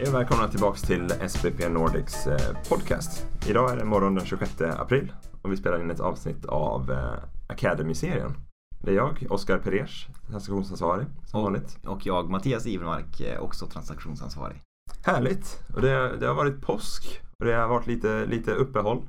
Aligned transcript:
Hej 0.00 0.08
och 0.08 0.14
välkomna 0.14 0.48
tillbaks 0.48 0.82
till 0.82 1.10
SPP 1.28 1.68
Nordics 1.68 2.26
eh, 2.26 2.56
podcast. 2.68 3.26
Idag 3.48 3.72
är 3.72 3.76
det 3.76 3.84
morgon 3.84 4.14
den 4.14 4.26
26 4.26 4.60
april 4.60 5.12
och 5.42 5.52
vi 5.52 5.56
spelar 5.56 5.80
in 5.80 5.90
ett 5.90 6.00
avsnitt 6.00 6.44
av 6.44 6.90
eh, 6.90 7.14
Academy-serien. 7.48 8.34
Det 8.82 8.90
är 8.90 8.94
jag, 8.94 9.26
Oskar 9.30 9.58
Perers, 9.58 10.06
transaktionsansvarig 10.28 11.06
som 11.24 11.42
vanligt. 11.42 11.78
Och 11.86 12.06
jag, 12.06 12.30
Mattias 12.30 12.66
Ivenmark, 12.66 13.20
eh, 13.20 13.40
också 13.40 13.66
transaktionsansvarig. 13.66 14.62
Härligt! 15.04 15.62
Och 15.74 15.82
det, 15.82 16.16
det 16.16 16.26
har 16.26 16.34
varit 16.34 16.62
påsk 16.62 17.20
och 17.38 17.46
det 17.46 17.54
har 17.54 17.68
varit 17.68 17.86
lite, 17.86 18.26
lite 18.26 18.52
uppehåll. 18.52 19.02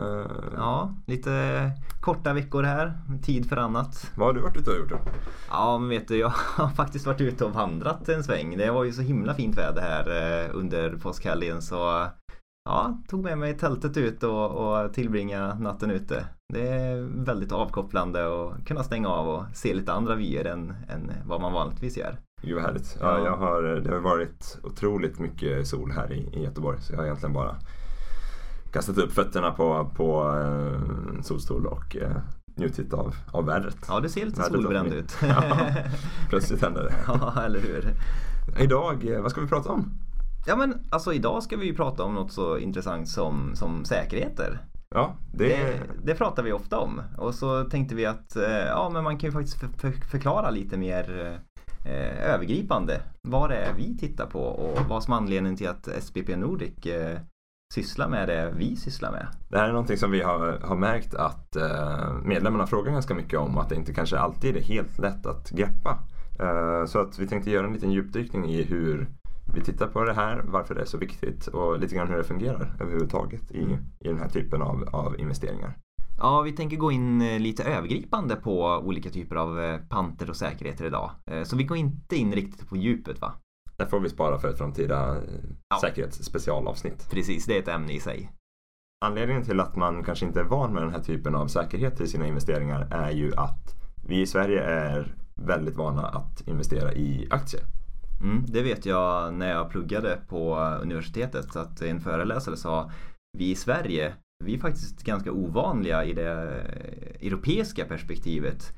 Uh, 0.00 0.26
ja, 0.56 0.94
lite 1.06 1.70
korta 2.00 2.32
veckor 2.32 2.62
här. 2.62 2.92
Tid 3.22 3.48
för 3.48 3.56
annat. 3.56 4.10
Vad 4.16 4.26
har 4.26 4.34
du 4.34 4.40
varit 4.40 4.56
ute 4.56 4.70
och 4.70 4.76
gjort 4.76 4.90
då? 4.90 4.98
Ja, 5.50 5.78
men 5.78 5.88
vet 5.88 6.08
du, 6.08 6.16
jag 6.16 6.32
har 6.56 6.68
faktiskt 6.68 7.06
varit 7.06 7.20
ute 7.20 7.44
och 7.44 7.52
vandrat 7.52 8.08
en 8.08 8.24
sväng. 8.24 8.56
Det 8.56 8.70
var 8.70 8.84
ju 8.84 8.92
så 8.92 9.02
himla 9.02 9.34
fint 9.34 9.58
väder 9.58 9.82
här 9.82 10.08
uh, 10.08 10.56
under 10.56 10.96
påskhelgen 10.96 11.62
så 11.62 12.06
ja, 12.66 12.98
tog 13.08 13.24
med 13.24 13.38
mig 13.38 13.58
tältet 13.58 13.96
ut 13.96 14.22
och, 14.22 14.50
och 14.50 14.92
tillbringa 14.92 15.54
natten 15.54 15.90
ute. 15.90 16.26
Det 16.52 16.68
är 16.68 17.24
väldigt 17.24 17.52
avkopplande 17.52 18.26
att 18.26 18.66
kunna 18.66 18.84
stänga 18.84 19.08
av 19.08 19.28
och 19.28 19.44
se 19.54 19.74
lite 19.74 19.92
andra 19.92 20.14
vyer 20.14 20.44
än, 20.44 20.74
än 20.88 21.12
vad 21.24 21.40
man 21.40 21.52
vanligtvis 21.52 21.96
gör. 21.96 22.16
Gud 22.42 22.54
vad 22.54 22.64
härligt. 22.64 22.98
Ja, 23.00 23.24
jag 23.24 23.36
har, 23.36 23.62
det 23.62 23.90
har 23.90 24.00
varit 24.00 24.58
otroligt 24.62 25.18
mycket 25.18 25.66
sol 25.66 25.90
här 25.90 26.12
i, 26.12 26.38
i 26.38 26.44
Göteborg 26.44 26.80
så 26.80 26.92
jag 26.92 26.98
har 26.98 27.04
egentligen 27.04 27.32
bara 27.32 27.56
kastat 28.76 28.98
upp 28.98 29.12
fötterna 29.12 29.50
på, 29.50 29.90
på 29.96 30.20
en 30.22 31.16
eh, 31.16 31.22
solstol 31.22 31.66
och 31.66 31.96
eh, 31.96 32.16
njutit 32.54 32.92
av, 32.92 33.14
av 33.32 33.46
vädret. 33.46 33.76
Ja, 33.88 34.00
du 34.00 34.08
ser 34.08 34.26
lite 34.26 34.42
solbränd 34.42 34.92
ut. 34.92 35.16
ja, 35.22 35.42
plötsligt 36.28 36.62
händer 36.62 36.82
det. 36.82 36.94
ja, 37.06 37.42
eller 37.42 37.60
hur. 37.60 37.94
Idag, 38.60 39.08
eh, 39.08 39.22
vad 39.22 39.30
ska 39.30 39.40
vi 39.40 39.46
prata 39.46 39.72
om? 39.72 39.90
Ja, 40.46 40.56
men 40.56 40.74
alltså 40.90 41.12
idag 41.12 41.42
ska 41.42 41.56
vi 41.56 41.66
ju 41.66 41.74
prata 41.74 42.02
om 42.02 42.14
något 42.14 42.32
så 42.32 42.58
intressant 42.58 43.08
som, 43.08 43.50
som 43.54 43.84
säkerheter. 43.84 44.58
Ja, 44.94 45.16
det... 45.32 45.48
det... 45.48 45.80
Det, 46.04 46.14
pratar 46.14 46.42
vi 46.42 46.52
ofta 46.52 46.78
om. 46.78 47.02
Och 47.18 47.34
så 47.34 47.64
tänkte 47.64 47.94
vi 47.94 48.06
att 48.06 48.36
ja, 48.66 48.90
men 48.92 49.04
man 49.04 49.18
kan 49.18 49.28
ju 49.28 49.32
faktiskt 49.32 49.60
för, 49.80 49.90
förklara 49.90 50.50
lite 50.50 50.76
mer 50.76 51.36
eh, 51.86 52.34
övergripande 52.34 53.00
vad 53.22 53.50
det 53.50 53.56
är 53.56 53.74
vi 53.74 53.96
tittar 53.96 54.26
på 54.26 54.40
och 54.40 54.78
vad 54.88 55.04
som 55.04 55.12
är 55.12 55.16
anledningen 55.16 55.56
till 55.56 55.68
att 55.68 55.88
SPP 56.00 56.36
Nordic 56.36 56.86
eh, 56.86 57.18
syssla 57.74 58.08
med 58.08 58.28
det 58.28 58.52
vi 58.56 58.76
sysslar 58.76 59.12
med. 59.12 59.26
Det 59.48 59.58
här 59.58 59.68
är 59.68 59.72
någonting 59.72 59.96
som 59.96 60.10
vi 60.10 60.22
har, 60.22 60.60
har 60.62 60.76
märkt 60.76 61.14
att 61.14 61.56
eh, 61.56 62.14
medlemmarna 62.24 62.66
frågar 62.66 62.92
ganska 62.92 63.14
mycket 63.14 63.38
om 63.38 63.58
att 63.58 63.68
det 63.68 63.74
inte 63.74 63.94
kanske 63.94 64.18
alltid 64.18 64.56
är 64.56 64.60
helt 64.60 64.98
lätt 64.98 65.26
att 65.26 65.50
greppa. 65.50 65.98
Eh, 66.40 66.86
så 66.86 67.00
att 67.00 67.18
vi 67.18 67.26
tänkte 67.26 67.50
göra 67.50 67.66
en 67.66 67.72
liten 67.72 67.92
djupdykning 67.92 68.44
i 68.44 68.62
hur 68.62 69.08
vi 69.54 69.60
tittar 69.60 69.86
på 69.86 70.04
det 70.04 70.14
här, 70.14 70.42
varför 70.44 70.74
det 70.74 70.80
är 70.80 70.86
så 70.86 70.98
viktigt 70.98 71.46
och 71.46 71.80
lite 71.80 71.94
grann 71.94 72.08
hur 72.08 72.16
det 72.16 72.24
fungerar 72.24 72.76
överhuvudtaget 72.80 73.50
i, 73.50 73.78
i 74.00 74.08
den 74.08 74.18
här 74.18 74.28
typen 74.28 74.62
av, 74.62 74.88
av 74.92 75.20
investeringar. 75.20 75.76
Ja, 76.18 76.42
vi 76.42 76.52
tänker 76.52 76.76
gå 76.76 76.92
in 76.92 77.22
eh, 77.22 77.40
lite 77.40 77.64
övergripande 77.64 78.36
på 78.36 78.82
olika 78.84 79.10
typer 79.10 79.36
av 79.36 79.60
eh, 79.60 79.78
panter 79.88 80.30
och 80.30 80.36
säkerheter 80.36 80.84
idag. 80.84 81.10
Eh, 81.26 81.42
så 81.42 81.56
vi 81.56 81.64
går 81.64 81.76
inte 81.76 82.16
in 82.16 82.32
riktigt 82.32 82.68
på 82.68 82.76
djupet 82.76 83.20
va? 83.20 83.32
Det 83.76 83.86
får 83.86 84.00
vi 84.00 84.08
spara 84.08 84.38
för 84.38 84.48
ett 84.48 84.58
framtida 84.58 85.16
ja. 85.68 85.78
säkerhetsspecialavsnitt. 85.80 87.10
Precis, 87.10 87.46
det 87.46 87.56
är 87.56 87.62
ett 87.62 87.68
ämne 87.68 87.92
i 87.92 88.00
sig. 88.00 88.32
Anledningen 89.04 89.44
till 89.44 89.60
att 89.60 89.76
man 89.76 90.04
kanske 90.04 90.26
inte 90.26 90.40
är 90.40 90.44
van 90.44 90.72
med 90.72 90.82
den 90.82 90.92
här 90.92 91.02
typen 91.02 91.34
av 91.34 91.46
säkerhet 91.46 92.00
i 92.00 92.06
sina 92.06 92.26
investeringar 92.26 92.88
är 92.90 93.10
ju 93.10 93.32
att 93.36 93.74
vi 94.08 94.20
i 94.20 94.26
Sverige 94.26 94.60
är 94.62 95.14
väldigt 95.34 95.76
vana 95.76 96.06
att 96.06 96.48
investera 96.48 96.92
i 96.92 97.28
aktier. 97.30 97.62
Mm, 98.20 98.44
det 98.48 98.62
vet 98.62 98.86
jag 98.86 99.34
när 99.34 99.50
jag 99.50 99.70
pluggade 99.70 100.18
på 100.28 100.56
universitetet 100.82 101.56
att 101.56 101.82
en 101.82 102.00
föreläsare 102.00 102.56
sa 102.56 102.90
vi 103.38 103.50
i 103.50 103.54
Sverige, 103.54 104.14
vi 104.44 104.54
är 104.54 104.58
faktiskt 104.58 105.02
ganska 105.02 105.32
ovanliga 105.32 106.04
i 106.04 106.12
det 106.12 106.30
europeiska 107.20 107.84
perspektivet. 107.84 108.72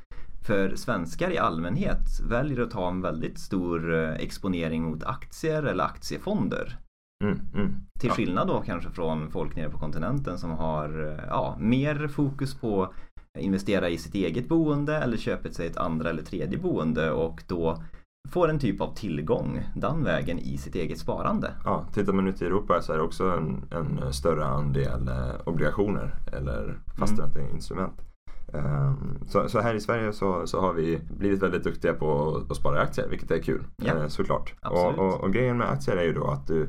För 0.47 0.77
svenskar 0.77 1.31
i 1.31 1.39
allmänhet 1.39 2.21
väljer 2.29 2.61
att 2.61 2.71
ta 2.71 2.89
en 2.89 3.01
väldigt 3.01 3.39
stor 3.39 3.95
eh, 3.95 4.15
exponering 4.15 4.83
mot 4.83 5.05
aktier 5.05 5.63
eller 5.63 5.85
aktiefonder. 5.85 6.79
Mm, 7.25 7.41
mm, 7.55 7.75
Till 8.01 8.11
skillnad 8.11 8.49
då 8.49 8.61
kanske 8.61 8.91
från 8.91 9.31
folk 9.31 9.57
nere 9.57 9.71
på 9.71 9.79
kontinenten 9.79 10.39
som 10.39 10.51
har 10.51 11.07
eh, 11.07 11.25
ja, 11.29 11.57
mer 11.61 12.09
fokus 12.09 12.55
på 12.55 12.83
att 12.83 12.93
investera 13.39 13.89
i 13.89 13.99
sitt 13.99 14.15
eget 14.15 14.49
boende 14.49 14.97
eller 14.97 15.17
köpa 15.17 15.51
sig 15.51 15.67
ett 15.67 15.77
andra 15.77 16.11
eller 16.11 16.23
tredje 16.23 16.59
boende 16.59 17.11
och 17.11 17.43
då 17.47 17.83
får 18.29 18.49
en 18.49 18.59
typ 18.59 18.81
av 18.81 18.95
tillgång 18.95 19.61
den 19.77 20.05
vägen 20.05 20.39
i 20.39 20.59
sitt 20.59 20.75
eget 20.75 20.99
sparande. 20.99 21.53
Ja, 21.65 21.85
tittar 21.95 22.13
man 22.13 22.29
ut 22.29 22.43
i 22.43 22.45
Europa 22.45 22.83
så 22.83 22.93
är 22.93 22.97
det 22.97 23.03
också 23.03 23.31
en, 23.31 23.65
en 23.71 24.13
större 24.13 24.45
andel 24.45 25.09
eh, 25.09 25.49
obligationer 25.49 26.15
eller 26.33 26.79
fastställda 26.99 27.41
mm. 27.41 27.55
instrument. 27.55 28.08
Ehm, 28.53 29.19
så, 29.27 29.49
så, 29.49 29.61
här 29.61 29.75
i 29.75 29.81
Sverige 29.81 30.13
så, 30.13 30.47
så, 30.47 30.61
har 30.61 30.73
vi 30.73 31.01
blivit 31.19 31.43
väldigt 31.43 31.65
duktiga 31.65 31.95
på 31.95 32.41
att 32.51 32.57
spara 32.57 32.77
i 32.77 32.81
aktier, 32.81 33.09
vilket 33.09 33.31
är 33.31 33.43
kul 33.43 33.65
ja. 33.77 33.95
Eh, 33.95 34.07
såklart. 34.07 34.55
Och, 34.65 34.99
och, 34.99 35.21
och, 35.21 35.33
grejen 35.33 35.59
med 35.59 35.71
aktier 35.71 35.97
är 35.97 36.03
ju 36.03 36.13
då 36.13 36.27
att 36.27 36.47
du 36.47 36.69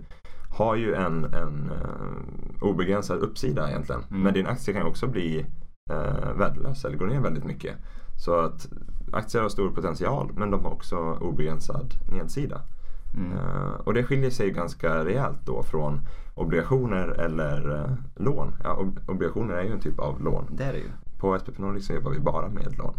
har 0.50 0.76
ju 0.76 0.94
en, 0.94 1.26
en 1.26 1.72
uh, 1.72 2.64
obegränsad 2.64 3.20
uppsida 3.20 3.70
egentligen. 3.70 4.02
Mm. 4.10 4.22
Men 4.22 4.34
din 4.34 4.48
aktie 4.48 4.74
kan 4.74 4.86
också 4.86 5.08
bli 5.08 5.46
uh, 5.92 6.38
värdelös 6.38 6.86
eller 6.86 6.98
gå 6.98 7.06
ner 7.06 7.20
väldigt 7.20 7.44
mycket. 7.44 7.76
Så 8.18 8.40
att 8.40 8.68
aktier 9.12 9.42
har 9.42 9.50
stor 9.50 9.70
potential 9.70 10.32
men 10.36 10.52
de 10.52 10.66
har 10.66 10.72
också 10.72 10.98
obegränsad 11.22 11.94
nedsida. 12.12 12.62
Mm. 13.16 13.32
Uh, 13.32 13.74
och 13.84 13.94
det 13.94 14.04
skiljer 14.04 14.30
sig 14.30 14.52
ganska 14.52 15.06
rejält 15.06 15.46
då 15.46 15.64
från 15.64 16.00
obligationer 16.36 17.08
eller 17.08 17.72
uh, 17.72 17.94
lån. 18.16 18.56
Ja, 18.64 18.78
ob 18.78 19.00
obligationer 19.08 19.54
är 19.54 19.64
ju 19.64 19.72
en 19.72 19.80
typ 19.80 20.00
av 20.00 20.22
lån. 20.22 20.46
Det 20.52 20.64
är 20.64 20.74
det 20.74 20.80
ju 20.80 20.90
på 21.20 21.40
SPP 21.40 21.58
Nordic 21.58 21.86
så 21.86 21.94
jobbar 21.94 22.12
vi 22.12 22.20
bara 22.20 22.50
med 22.50 22.78
lån. 22.78 22.94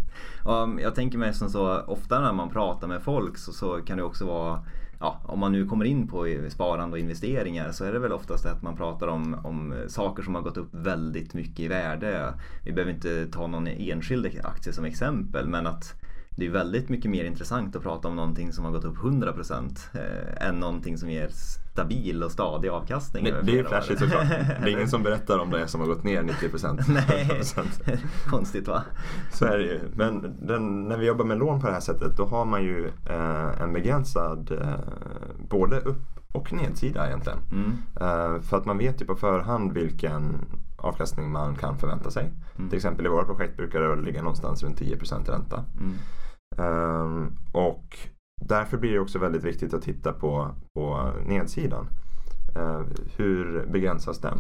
Ja, 0.44 0.68
jag 0.80 0.94
tänker 0.94 1.18
mig 1.18 1.34
som 1.34 1.48
så, 1.48 1.80
ofta 1.80 2.20
när 2.20 2.32
man 2.32 2.50
pratar 2.50 2.88
med 2.88 3.02
folk 3.02 3.38
så, 3.38 3.52
så 3.52 3.80
kan 3.82 3.96
det 3.96 4.04
också 4.04 4.26
vara 4.26 4.60
Ja, 5.02 5.20
om 5.24 5.38
man 5.38 5.52
nu 5.52 5.66
kommer 5.66 5.84
in 5.84 6.08
på 6.08 6.26
sparande 6.48 6.92
och 6.92 6.98
investeringar 6.98 7.72
så 7.72 7.84
är 7.84 7.92
det 7.92 7.98
väl 7.98 8.12
oftast 8.12 8.46
att 8.46 8.62
man 8.62 8.76
pratar 8.76 9.06
om, 9.06 9.36
om 9.44 9.74
saker 9.88 10.22
som 10.22 10.34
har 10.34 10.42
gått 10.42 10.56
upp 10.56 10.68
väldigt 10.70 11.34
mycket 11.34 11.60
i 11.60 11.68
värde. 11.68 12.34
Vi 12.64 12.72
behöver 12.72 12.92
inte 12.92 13.26
ta 13.26 13.46
någon 13.46 13.66
enskild 13.66 14.40
aktie 14.44 14.72
som 14.72 14.84
exempel 14.84 15.48
men 15.48 15.66
att 15.66 15.94
det 16.36 16.46
är 16.46 16.50
väldigt 16.50 16.88
mycket 16.88 17.10
mer 17.10 17.24
intressant 17.24 17.76
att 17.76 17.82
prata 17.82 18.08
om 18.08 18.16
någonting 18.16 18.52
som 18.52 18.64
har 18.64 18.72
gått 18.72 18.84
upp 18.84 18.96
100% 18.96 19.78
eh, 19.92 20.48
än 20.48 20.60
någonting 20.60 20.98
som 20.98 21.10
ger 21.10 21.28
stabil 21.72 22.22
och 22.22 22.32
stadig 22.32 22.68
avkastning. 22.68 23.24
Det, 23.24 23.42
det 23.42 23.58
är 23.58 23.64
flashigt 23.64 24.00
såklart. 24.00 24.28
Det 24.28 24.34
är 24.34 24.68
ingen 24.76 24.88
som 24.88 25.02
berättar 25.02 25.38
om 25.38 25.50
det 25.50 25.68
som 25.68 25.80
har 25.80 25.88
gått 25.88 26.04
ner 26.04 26.22
90%. 26.22 26.82
Nej, 26.88 27.42
konstigt 28.30 28.68
va? 28.68 28.82
Så 29.32 29.44
är 29.44 29.58
det 29.58 29.64
ju. 29.64 29.80
Men 29.94 30.36
den, 30.46 30.88
när 30.88 30.96
vi 30.96 31.06
jobbar 31.06 31.24
med 31.24 31.38
lån 31.38 31.60
på 31.60 31.66
det 31.66 31.72
här 31.72 31.80
sättet 31.80 32.16
då 32.16 32.24
har 32.24 32.44
man 32.44 32.62
ju 32.62 32.86
eh, 33.06 33.62
en 33.62 33.72
begränsad 33.72 34.50
eh, 34.52 34.74
både 35.48 35.80
upp 35.80 36.20
och 36.32 36.52
nedsida 36.52 37.06
egentligen. 37.06 37.38
Mm. 37.52 37.70
Uh, 38.00 38.40
för 38.40 38.56
att 38.56 38.64
man 38.64 38.78
vet 38.78 39.02
ju 39.02 39.06
på 39.06 39.14
förhand 39.14 39.72
vilken 39.72 40.46
avkastning 40.80 41.30
man 41.30 41.56
kan 41.56 41.78
förvänta 41.78 42.10
sig. 42.10 42.32
Mm. 42.58 42.70
Till 42.70 42.76
exempel 42.76 43.06
i 43.06 43.08
våra 43.08 43.24
projekt 43.24 43.56
brukar 43.56 43.80
det 43.80 44.02
ligga 44.02 44.22
någonstans 44.22 44.62
runt 44.62 44.80
10% 44.80 45.30
ränta. 45.30 45.64
Mm. 45.80 45.96
Um, 46.56 47.36
och 47.52 47.98
därför 48.42 48.78
blir 48.78 48.92
det 48.92 49.00
också 49.00 49.18
väldigt 49.18 49.44
viktigt 49.44 49.74
att 49.74 49.82
titta 49.82 50.12
på, 50.12 50.54
på 50.74 51.12
nedsidan. 51.26 51.88
Uh, 52.56 52.82
hur 53.16 53.66
begränsas 53.72 54.18
den? 54.18 54.38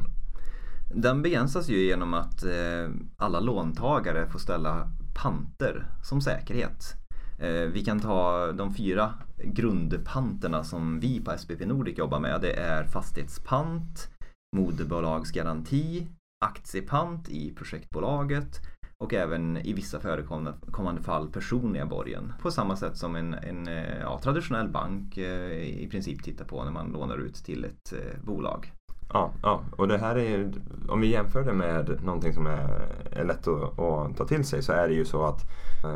Den 0.94 1.22
begränsas 1.22 1.68
ju 1.68 1.84
genom 1.84 2.14
att 2.14 2.44
eh, 2.44 2.90
alla 3.16 3.40
låntagare 3.40 4.26
får 4.26 4.38
ställa 4.38 4.90
panter 5.22 5.86
som 6.02 6.20
säkerhet. 6.20 6.94
Eh, 7.38 7.72
vi 7.72 7.84
kan 7.84 8.00
ta 8.00 8.52
de 8.52 8.74
fyra 8.74 9.14
grundpanterna 9.44 10.64
som 10.64 11.00
vi 11.00 11.20
på 11.20 11.38
SPP 11.38 11.66
Nordic 11.66 11.98
jobbar 11.98 12.20
med. 12.20 12.40
Det 12.40 12.52
är 12.52 12.84
fastighetspant, 12.84 14.08
moderbolagsgaranti, 14.56 16.06
aktiepant 16.40 17.28
i 17.28 17.54
projektbolaget 17.54 18.60
och 18.98 19.14
även 19.14 19.56
i 19.56 19.72
vissa 19.72 20.00
förekommande 20.00 21.02
fall 21.02 21.28
personliga 21.30 21.86
borgen. 21.86 22.32
På 22.42 22.50
samma 22.50 22.76
sätt 22.76 22.96
som 22.96 23.16
en, 23.16 23.34
en 23.34 23.68
eh, 23.68 24.00
ja, 24.00 24.20
traditionell 24.22 24.68
bank 24.68 25.18
eh, 25.18 25.82
i 25.82 25.88
princip 25.90 26.22
tittar 26.22 26.44
på 26.44 26.64
när 26.64 26.70
man 26.70 26.92
lånar 26.92 27.16
ut 27.16 27.34
till 27.34 27.64
ett 27.64 27.92
eh, 27.92 28.24
bolag. 28.24 28.72
Ja, 29.12 29.30
ja, 29.42 29.60
och 29.76 29.88
det 29.88 29.98
här 29.98 30.18
är 30.18 30.52
om 30.88 31.00
vi 31.00 31.06
jämför 31.06 31.44
det 31.44 31.52
med 31.52 32.04
någonting 32.04 32.32
som 32.32 32.46
är, 32.46 32.88
är 33.10 33.24
lätt 33.24 33.48
att, 33.48 33.78
att, 33.78 34.16
ta 34.16 34.26
till 34.26 34.44
sig 34.44 34.62
så 34.62 34.72
är 34.72 34.88
det 34.88 34.94
ju 34.94 35.04
så 35.04 35.24
att 35.24 35.40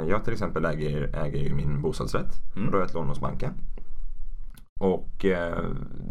jag 0.08 0.24
till 0.24 0.32
exempel 0.32 0.64
äger, 0.64 1.16
äger 1.16 1.38
ju 1.38 1.54
min 1.54 1.82
bostadsrätt 1.82 2.56
mm. 2.56 2.66
och 2.66 2.72
då 2.72 2.78
har 2.78 2.82
jag 2.82 2.88
ett 2.88 2.94
lån 2.94 3.08
hos 3.08 3.20
banken. 3.20 3.52
Och 4.80 5.26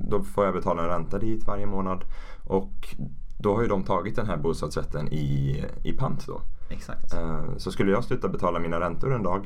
då 0.09 0.24
får 0.24 0.45
jag 0.45 0.53
betala 0.53 0.83
en 0.83 0.89
ränta 0.89 1.19
dit 1.19 1.47
varje 1.47 1.65
månad 1.65 2.03
och 2.44 2.95
då 3.44 3.56
har 3.56 3.62
ju 3.62 3.68
de 3.68 3.84
tagit 3.84 4.16
den 4.16 4.28
här 4.28 4.38
bostadsrätten 4.38 5.07
i, 5.07 5.66
i 5.84 5.94
pant 5.94 6.28
då. 6.28 6.42
Exakt. 6.69 7.13
Eh, 7.13 7.57
så 7.57 7.72
skulle 7.72 7.92
jag 7.92 8.04
sluta 8.04 8.28
betala 8.28 8.60
mina 8.60 8.80
räntor 8.80 9.13
en 9.13 9.24
dag 9.24 9.45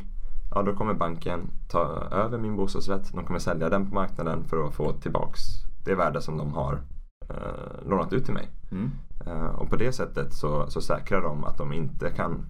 Ja 0.52 0.62
då 0.62 0.76
kommer 0.76 0.94
banken 0.94 1.50
ta 1.68 2.08
över 2.12 2.38
min 2.38 2.56
bostadsrätt. 2.56 3.14
De 3.14 3.26
kommer 3.26 3.40
sälja 3.40 3.70
den 3.70 3.90
på 3.90 3.96
marknaden 3.96 4.44
för 4.44 4.68
att 4.68 4.74
få 4.74 4.94
tillbaks 4.94 5.40
det 5.86 5.96
värde 5.96 6.22
som 6.22 6.38
de 6.38 6.54
har 6.54 6.82
eh, 7.30 7.90
lånat 7.90 8.14
ut 8.14 8.26
till 8.26 8.34
mig. 8.34 8.50
Mm. 8.72 8.92
Eh, 9.26 9.46
och 9.46 9.70
på 9.70 9.76
det 9.76 9.92
sättet 9.92 10.34
så, 10.34 10.70
så 10.70 10.82
säkrar 10.82 11.22
de 11.22 11.44
att 11.44 11.58
de 11.58 11.74
inte 11.74 12.10
kan 12.10 12.46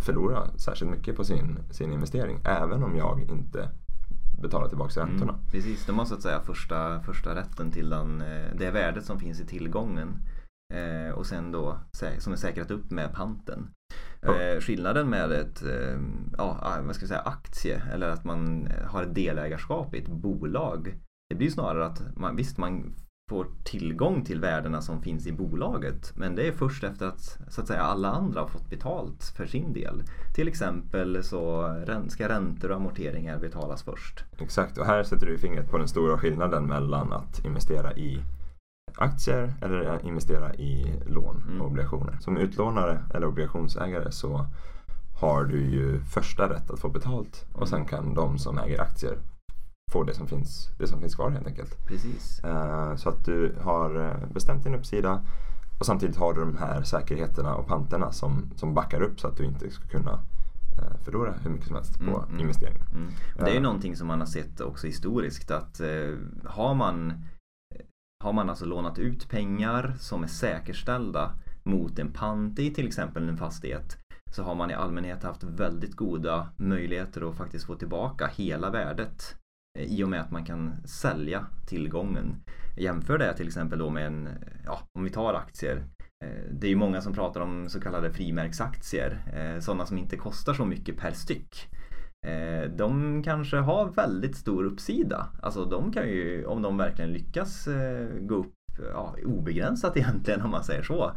förlora 0.00 0.48
särskilt 0.56 0.90
mycket 0.90 1.16
på 1.16 1.24
sin, 1.24 1.58
sin 1.70 1.92
investering. 1.92 2.38
Även 2.44 2.82
om 2.84 2.96
jag 2.96 3.20
inte 3.20 3.68
betalar 4.42 4.68
tillbaka 4.68 5.00
räntorna. 5.00 5.32
Mm, 5.32 5.44
precis, 5.50 5.86
de 5.86 5.98
har 5.98 6.04
så 6.04 6.14
att 6.14 6.22
säga 6.22 6.40
första, 6.40 7.00
första 7.00 7.34
rätten 7.34 7.70
till 7.70 7.90
den, 7.90 8.20
eh, 8.20 8.56
det 8.58 8.70
värdet 8.70 9.04
som 9.04 9.18
finns 9.18 9.40
i 9.40 9.46
tillgången. 9.46 10.08
Eh, 10.72 11.14
och 11.14 11.26
sen 11.26 11.52
då 11.52 11.78
som 12.18 12.32
är 12.32 12.36
säkrat 12.36 12.70
upp 12.70 12.90
med 12.90 13.12
panten. 13.12 13.68
Eh, 14.22 14.60
skillnaden 14.60 15.10
med 15.10 15.32
ett 15.32 15.62
eh, 15.62 15.98
ja, 16.38 16.58
ah, 16.62 16.82
vad 16.82 16.94
ska 16.94 17.02
jag 17.02 17.08
säga, 17.08 17.20
aktie 17.20 17.82
eller 17.92 18.08
att 18.08 18.24
man 18.24 18.68
har 18.86 19.02
ett 19.02 19.14
delägarskap 19.14 19.94
i 19.94 19.98
ett 19.98 20.08
bolag. 20.08 20.94
Det 21.28 21.36
blir 21.36 21.50
snarare 21.50 21.86
att 21.86 22.16
man, 22.16 22.36
visst 22.36 22.58
man 22.58 22.94
får 23.30 23.46
tillgång 23.64 24.24
till 24.24 24.40
värdena 24.40 24.82
som 24.82 25.02
finns 25.02 25.26
i 25.26 25.32
bolaget. 25.32 26.12
Men 26.16 26.34
det 26.34 26.48
är 26.48 26.52
först 26.52 26.84
efter 26.84 27.06
att, 27.06 27.38
så 27.48 27.60
att 27.60 27.66
säga, 27.66 27.80
alla 27.80 28.10
andra 28.10 28.40
har 28.40 28.48
fått 28.48 28.70
betalt 28.70 29.24
för 29.36 29.46
sin 29.46 29.72
del. 29.72 30.02
Till 30.34 30.48
exempel 30.48 31.24
så 31.24 31.74
ska 32.08 32.28
räntor 32.28 32.70
och 32.70 32.76
amorteringar 32.76 33.38
betalas 33.38 33.82
först. 33.82 34.24
Exakt, 34.38 34.78
och 34.78 34.86
här 34.86 35.02
sätter 35.02 35.26
du 35.26 35.38
fingret 35.38 35.70
på 35.70 35.78
den 35.78 35.88
stora 35.88 36.18
skillnaden 36.18 36.66
mellan 36.66 37.12
att 37.12 37.44
investera 37.44 37.92
i 37.92 38.18
aktier 38.96 39.54
eller 39.60 40.06
investera 40.06 40.54
i 40.54 41.00
lån 41.06 41.42
och 41.44 41.50
mm. 41.50 41.62
obligationer. 41.62 42.16
Som 42.20 42.36
utlånare 42.36 43.02
eller 43.14 43.26
obligationsägare 43.26 44.12
så 44.12 44.46
har 45.20 45.44
du 45.44 45.60
ju 45.60 46.00
första 46.00 46.50
rätt 46.50 46.70
att 46.70 46.80
få 46.80 46.88
betalt 46.88 47.46
och 47.52 47.68
sen 47.68 47.84
kan 47.84 48.14
de 48.14 48.38
som 48.38 48.58
äger 48.58 48.80
aktier 48.80 49.18
få 49.92 50.04
det 50.04 50.14
som 50.14 50.26
finns, 50.26 50.68
det 50.78 50.86
som 50.86 51.00
finns 51.00 51.14
kvar 51.14 51.30
helt 51.30 51.46
enkelt. 51.46 51.86
Precis. 51.86 52.40
Uh, 52.44 52.96
så 52.96 53.08
att 53.08 53.24
du 53.24 53.54
har 53.62 54.00
eh, 54.00 54.28
bestämt 54.34 54.64
din 54.64 54.74
uppsida 54.74 55.22
och 55.80 55.86
samtidigt 55.86 56.16
har 56.16 56.34
du 56.34 56.40
de 56.40 56.56
här 56.56 56.82
säkerheterna 56.82 57.54
och 57.54 57.66
panterna 57.66 58.12
som, 58.12 58.50
som 58.56 58.74
backar 58.74 59.02
upp 59.02 59.20
så 59.20 59.28
att 59.28 59.36
du 59.36 59.44
inte 59.44 59.70
ska 59.70 59.88
kunna 59.88 60.12
uh, 60.12 60.96
förlora 61.04 61.34
hur 61.42 61.50
mycket 61.50 61.66
som 61.66 61.76
helst 61.76 61.98
på 61.98 62.04
mm, 62.04 62.28
mm. 62.28 62.40
investeringen. 62.40 62.82
Mm. 62.94 63.08
Det 63.38 63.50
är 63.50 63.54
ju 63.54 63.60
någonting 63.60 63.96
som 63.96 64.06
man 64.08 64.20
har 64.20 64.26
sett 64.26 64.60
också 64.60 64.86
historiskt 64.86 65.50
att 65.50 65.80
har 66.44 66.74
man 66.74 67.12
har 68.22 68.32
man 68.32 68.50
alltså 68.50 68.64
lånat 68.64 68.98
ut 68.98 69.28
pengar 69.28 69.94
som 69.98 70.22
är 70.22 70.28
säkerställda 70.28 71.34
mot 71.62 71.98
en 71.98 72.12
pant 72.12 72.58
i 72.58 72.74
till 72.74 72.86
exempel 72.86 73.28
en 73.28 73.36
fastighet 73.36 73.98
så 74.32 74.42
har 74.42 74.54
man 74.54 74.70
i 74.70 74.74
allmänhet 74.74 75.22
haft 75.22 75.44
väldigt 75.44 75.96
goda 75.96 76.48
möjligheter 76.56 77.30
att 77.30 77.36
faktiskt 77.36 77.66
få 77.66 77.74
tillbaka 77.74 78.26
hela 78.26 78.70
värdet 78.70 79.36
eh, 79.78 79.84
i 79.84 80.04
och 80.04 80.08
med 80.08 80.20
att 80.20 80.30
man 80.30 80.44
kan 80.44 80.86
sälja 80.86 81.46
tillgången. 81.66 82.36
Jämför 82.76 83.18
det 83.18 83.36
till 83.36 83.46
exempel 83.46 83.78
då 83.78 83.90
med 83.90 84.06
en, 84.06 84.28
ja, 84.64 84.80
om 84.98 85.04
vi 85.04 85.10
tar 85.10 85.34
aktier. 85.34 85.76
Eh, 86.24 86.52
det 86.52 86.66
är 86.66 86.70
ju 86.70 86.76
många 86.76 87.00
som 87.00 87.12
pratar 87.12 87.40
om 87.40 87.68
så 87.68 87.80
kallade 87.80 88.12
frimärksaktier, 88.12 89.22
eh, 89.34 89.60
sådana 89.60 89.86
som 89.86 89.98
inte 89.98 90.16
kostar 90.16 90.54
så 90.54 90.64
mycket 90.64 90.96
per 90.96 91.12
styck. 91.12 91.68
Eh, 92.26 92.70
de 92.70 93.22
kanske 93.22 93.56
har 93.56 93.90
väldigt 93.90 94.36
stor 94.36 94.64
uppsida. 94.64 95.28
Alltså 95.42 95.64
de 95.64 95.92
kan 95.92 96.08
ju, 96.08 96.46
om 96.46 96.62
de 96.62 96.76
verkligen 96.76 97.12
lyckas 97.12 97.68
eh, 97.68 98.08
gå 98.20 98.34
upp 98.34 98.54
ja, 98.92 99.14
obegränsat 99.24 99.96
egentligen 99.96 100.40
om 100.40 100.50
man 100.50 100.64
säger 100.64 100.82
så. 100.82 101.12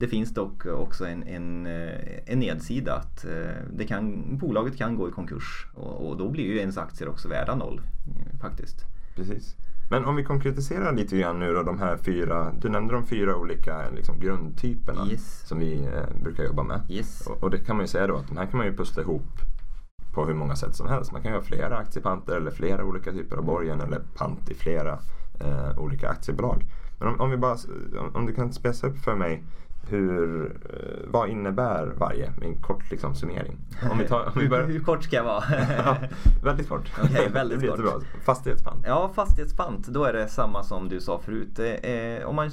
Det 0.00 0.08
finns 0.08 0.34
dock 0.34 0.66
också 0.66 1.06
en, 1.06 1.22
en, 1.22 1.66
eh, 1.66 2.18
en 2.26 2.38
nedsida 2.38 2.94
att 2.94 3.26
det 3.72 3.84
kan, 3.84 4.36
bolaget 4.38 4.76
kan 4.76 4.96
gå 4.96 5.08
i 5.08 5.12
konkurs 5.12 5.66
och, 5.74 6.08
och 6.08 6.16
då 6.16 6.30
blir 6.30 6.44
ju 6.44 6.58
ens 6.58 6.78
aktier 6.78 7.08
också 7.08 7.28
värda 7.28 7.54
noll 7.54 7.80
faktiskt. 8.40 8.84
Precis. 9.16 9.56
Men 9.90 10.04
om 10.04 10.16
vi 10.16 10.24
konkretiserar 10.24 10.92
lite 10.92 11.18
grann 11.18 11.38
nu 11.38 11.52
då 11.52 11.62
de 11.62 11.78
här 11.78 11.96
fyra, 11.96 12.52
du 12.60 12.68
nämnde 12.68 12.94
de 12.94 13.06
fyra 13.06 13.36
olika 13.36 13.90
liksom, 13.90 14.20
grundtyperna 14.20 15.06
yes. 15.10 15.48
som 15.48 15.58
vi 15.58 15.84
eh, 15.84 16.22
brukar 16.22 16.44
jobba 16.44 16.62
med. 16.62 16.80
Yes. 16.88 17.26
Och, 17.26 17.42
och, 17.42 17.50
det 17.50 17.58
kan 17.58 17.76
man 17.76 17.84
ju 17.84 17.88
säga 17.88 18.06
då 18.06 18.16
att 18.16 18.28
de 18.28 18.36
här 18.36 18.46
kan 18.46 18.58
man 18.58 18.66
ju 18.66 18.76
pussla 18.76 19.02
ihop 19.02 19.40
på 20.16 20.26
hur 20.26 20.34
många 20.34 20.56
sätt 20.56 20.76
som 20.76 20.88
helst. 20.88 21.12
Man 21.12 21.22
kan 21.22 21.30
ju 21.32 21.38
ha 21.38 21.44
flera 21.44 21.76
aktiepanter 21.76 22.36
eller 22.36 22.50
flera 22.50 22.84
olika 22.84 23.12
typer 23.12 23.36
av 23.36 23.44
borgen 23.44 23.80
eller 23.80 24.00
pant 24.14 24.50
i 24.50 24.54
flera 24.54 24.98
eh, 25.40 25.78
olika 25.78 26.08
aktiebolag. 26.08 26.64
Men 26.98 27.08
om, 27.08 27.20
om, 27.20 27.30
vi 27.30 27.36
bara, 27.36 27.56
om 28.14 28.26
du 28.26 28.34
kan 28.34 28.52
spesa 28.52 28.86
upp 28.86 28.98
för 28.98 29.14
mig 29.14 29.44
hur, 29.88 30.44
eh, 30.44 31.10
vad 31.10 31.28
innebär 31.28 31.86
varje? 31.86 32.30
Med 32.30 32.48
en 32.48 32.62
kort 32.62 32.90
liksom, 32.90 33.14
summering. 33.14 33.58
Om 33.90 33.98
vi 33.98 34.08
tar, 34.08 34.26
om 34.26 34.40
vi 34.40 34.48
börjar... 34.48 34.66
hur, 34.66 34.80
kort 34.80 35.04
ska 35.04 35.16
jag 35.16 35.24
vara? 35.24 35.44
ja, 35.84 35.96
väldigt 36.44 36.68
kort. 36.68 36.92
Okay, 37.04 37.28
väldigt 37.28 37.60
det 37.60 37.76
blir 37.76 37.90
kort. 37.90 38.04
Fastighetspant. 38.24 38.84
Ja, 38.86 39.10
fastighetspant. 39.14 39.86
Då 39.86 40.04
är 40.04 40.12
det 40.12 40.28
samma 40.28 40.62
som 40.62 40.88
du 40.88 41.00
sa 41.00 41.18
förut. 41.18 41.58
Är, 41.58 42.24
om 42.24 42.36
man 42.36 42.50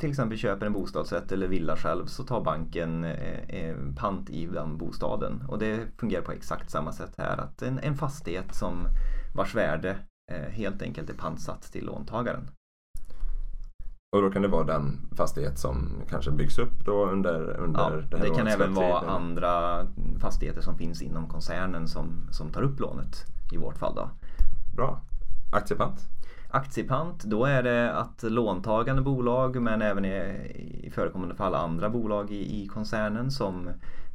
till 0.00 0.10
exempel 0.10 0.38
köper 0.38 0.66
en 0.66 0.72
bostadsrätt 0.72 1.32
eller 1.32 1.48
villa 1.48 1.76
själv 1.76 2.06
så 2.06 2.24
tar 2.24 2.40
banken 2.40 3.04
eh, 3.04 3.76
pant 3.98 4.30
i 4.30 4.46
den 4.46 4.76
bostaden. 4.78 5.44
Och 5.48 5.58
det 5.58 5.80
fungerar 5.98 6.22
på 6.22 6.32
exakt 6.32 6.70
samma 6.70 6.92
sätt 6.92 7.14
här. 7.18 7.38
Att 7.38 7.62
en, 7.62 7.78
en 7.78 7.94
fastighet 7.94 8.54
som 8.54 8.88
vars 9.34 9.54
värde 9.54 9.96
eh, 10.32 10.50
helt 10.50 10.82
enkelt 10.82 11.10
är 11.10 11.14
pantsatt 11.14 11.62
till 11.62 11.86
låntagaren. 11.86 12.50
Och 14.10 14.22
då 14.22 14.30
kan 14.30 14.42
det 14.42 14.48
vara 14.48 14.64
den 14.64 15.08
fastighet 15.16 15.58
som 15.58 16.02
kanske 16.10 16.30
byggs 16.30 16.58
upp 16.58 16.84
då 16.84 17.06
under, 17.06 17.56
under 17.60 17.80
ja, 17.80 17.90
det 18.10 18.16
här 18.16 18.24
Det 18.24 18.34
kan 18.34 18.46
även 18.46 18.74
vara 18.74 18.98
andra 18.98 19.86
fastigheter 20.20 20.60
som 20.60 20.78
finns 20.78 21.02
inom 21.02 21.28
koncernen 21.28 21.88
som, 21.88 22.28
som 22.30 22.52
tar 22.52 22.62
upp 22.62 22.80
lånet 22.80 23.24
i 23.52 23.56
vårt 23.56 23.78
fall. 23.78 23.94
Då. 23.94 24.10
Bra. 24.76 25.00
Aktiepant? 25.52 26.00
Aktiepant, 26.50 27.24
då 27.24 27.44
är 27.44 27.62
det 27.62 27.92
att 27.92 28.22
låntagande 28.22 29.02
bolag 29.02 29.62
men 29.62 29.82
även 29.82 30.04
i, 30.04 30.16
i 30.84 30.90
förekommande 30.90 31.34
fall 31.34 31.54
andra 31.54 31.90
bolag 31.90 32.30
i, 32.30 32.62
i 32.62 32.66
koncernen 32.66 33.30
som 33.30 33.70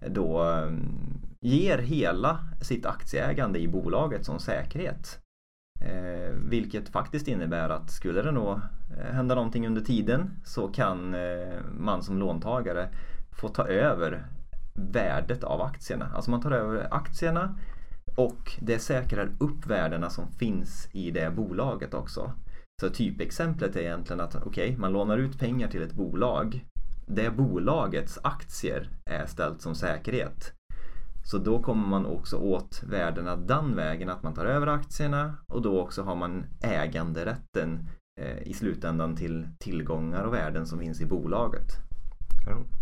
då 0.07 0.41
mm, 0.43 1.21
ger 1.39 1.77
hela 1.77 2.39
sitt 2.61 2.85
aktieägande 2.85 3.59
i 3.59 3.67
bolaget 3.67 4.25
som 4.25 4.39
säkerhet. 4.39 5.20
Eh, 5.86 6.33
vilket 6.36 6.89
faktiskt 6.89 7.28
innebär 7.28 7.69
att 7.69 7.92
skulle 7.92 8.22
det 8.22 8.31
då 8.31 8.62
eh, 8.98 9.13
hända 9.13 9.36
någonting 9.36 9.68
under 9.68 9.81
tiden 9.81 10.31
så 10.44 10.68
kan 10.68 11.13
eh, 11.13 11.60
man 11.78 12.04
som 12.04 12.18
låntagare 12.18 12.89
få 13.31 13.48
ta 13.48 13.68
över 13.68 14.25
värdet 14.74 15.44
av 15.44 15.62
aktierna. 15.62 16.12
Alltså 16.15 16.32
man 16.32 16.41
tar 16.41 16.51
över 16.51 16.88
aktierna 16.91 17.55
och 18.17 18.58
det 18.60 18.79
säkrar 18.79 19.29
upp 19.39 19.67
värdena 19.67 20.10
som 20.10 20.27
finns 20.27 20.89
i 20.91 21.12
det 21.12 21.36
bolaget 21.36 21.94
också. 21.94 22.32
Så 22.82 22.89
typexemplet 22.89 23.75
är 23.75 23.79
egentligen 23.79 24.22
att 24.22 24.36
okej, 24.36 24.48
okay, 24.48 24.77
man 24.77 24.91
lånar 24.91 25.17
ut 25.17 25.39
pengar 25.39 25.67
till 25.67 25.82
ett 25.84 25.94
bolag. 25.94 26.65
Det 27.08 27.29
bolagets 27.29 28.20
aktier 28.24 28.89
är 29.05 29.25
ställt 29.25 29.62
som 29.62 29.75
säkerhet. 29.75 30.53
Så 31.24 31.38
då 31.38 31.63
kommer 31.63 31.88
man 31.88 32.06
också 32.06 32.38
åt 32.38 32.84
värdena 32.84 33.36
den 33.36 33.75
vägen 33.75 34.10
att 34.10 34.24
man 34.24 34.34
tar 34.34 34.46
över 34.46 34.68
aktierna 34.68 35.38
och 35.48 35.62
då 35.62 35.80
också 35.80 36.04
har 36.04 36.16
man 36.16 36.46
äganderätten 36.62 37.90
eh, 38.22 38.48
i 38.48 38.54
slutändan 38.54 39.16
till 39.16 39.48
tillgångar 39.60 40.24
och 40.24 40.34
värden 40.34 40.68
som 40.68 40.80
finns 40.80 41.01
i 41.01 41.06
bolaget. 41.06 41.68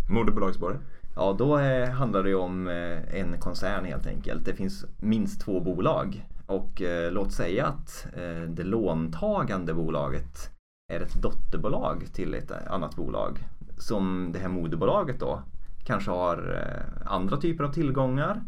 Moderbolagsborgen? 0.10 0.82
Ja, 1.16 1.36
då 1.38 1.56
är, 1.56 1.88
handlar 1.92 2.24
det 2.24 2.36
om 2.36 2.68
eh, 2.68 3.16
en 3.16 3.40
koncern 3.40 3.86
helt 3.86 4.08
enkelt. 4.08 4.46
Det 4.46 4.54
finns 4.54 4.86
minst 4.98 5.42
två 5.42 5.60
bolag 5.60 6.28
och 6.46 6.82
eh, 6.82 7.12
låt 7.12 7.34
säga 7.34 7.68
att 7.68 8.08
eh, 8.14 8.42
det 8.50 8.64
låntagande 8.64 9.74
bolaget 9.74 10.50
är 10.94 11.02
ett 11.02 11.22
dotterbolag 11.22 12.08
till 12.14 12.34
ett 12.34 12.52
annat 12.52 12.96
bolag 12.96 13.40
som 13.78 14.30
det 14.34 14.40
här 14.40 14.50
moderbolaget 14.50 15.20
då 15.20 15.44
kanske 15.90 16.12
har 16.12 16.38
eh, 16.54 17.12
andra 17.12 17.38
typer 17.38 17.64
av 17.64 17.74
tillgångar 17.74 18.42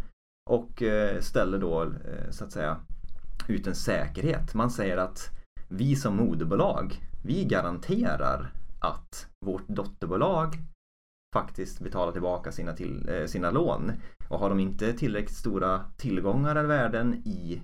och 0.50 0.82
eh, 0.82 1.22
ställer 1.22 1.60
då 1.60 1.84
eh, 1.84 2.30
så 2.30 2.44
att 2.44 2.52
säga 2.52 2.78
ut 3.48 3.68
en 3.68 3.76
säkerhet. 3.76 4.54
Man 4.54 4.72
säger 4.72 4.98
att 4.98 5.30
vi 5.68 5.96
som 5.96 6.16
moderbolag, 6.16 6.94
vi 7.24 7.46
garanterar 7.46 8.52
att 8.80 9.28
vårt 9.46 9.68
dotterbolag 9.68 10.56
faktiskt 11.36 11.80
betalar 11.80 12.12
tillbaka 12.12 12.52
sina, 12.52 12.74
till, 12.74 13.24
sina 13.26 13.52
lån. 13.52 13.92
Och 14.28 14.40
har 14.40 14.50
de 14.50 14.60
inte 14.60 14.94
tillräckligt 14.94 15.38
stora 15.38 15.82
tillgångar 15.98 16.56
eller 16.56 16.68
värden 16.68 17.14
i 17.14 17.62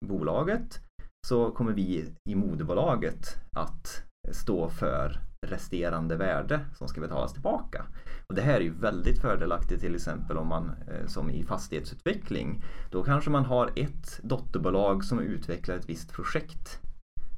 bolaget 0.00 0.80
så 1.26 1.50
kommer 1.50 1.72
vi 1.72 2.14
i 2.28 2.34
moderbolaget 2.34 3.36
att 3.56 4.04
stå 4.32 4.68
för 4.68 5.20
resterande 5.46 6.16
värde 6.16 6.60
som 6.74 6.88
ska 6.88 7.00
betalas 7.00 7.32
tillbaka. 7.32 7.86
Och 8.26 8.34
det 8.34 8.42
här 8.42 8.54
är 8.54 8.60
ju 8.60 8.74
väldigt 8.74 9.20
fördelaktigt 9.20 9.80
till 9.80 9.94
exempel 9.94 10.36
om 10.36 10.46
man 10.46 10.70
eh, 10.88 11.06
som 11.06 11.30
i 11.30 11.42
fastighetsutveckling. 11.42 12.62
Då 12.90 13.02
kanske 13.02 13.30
man 13.30 13.44
har 13.44 13.70
ett 13.76 14.20
dotterbolag 14.22 15.04
som 15.04 15.20
utvecklar 15.20 15.76
ett 15.76 15.88
visst 15.88 16.12
projekt. 16.12 16.80